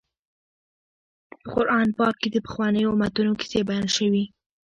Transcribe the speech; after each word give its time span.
په 1.41 1.47
قران 1.53 1.87
پاک 1.97 2.15
کې 2.21 2.29
د 2.31 2.37
پخوانیو 2.45 2.93
امتونو 2.95 3.31
کیسې 3.39 3.59
بیان 3.69 3.87
شوي. 3.97 4.23